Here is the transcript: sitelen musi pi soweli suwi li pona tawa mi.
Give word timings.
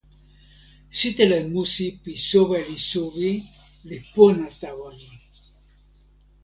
sitelen 0.97 1.45
musi 1.53 1.85
pi 2.01 2.11
soweli 2.29 2.75
suwi 2.89 3.31
li 3.87 3.97
pona 4.13 4.47
tawa 4.61 4.89
mi. 4.99 5.09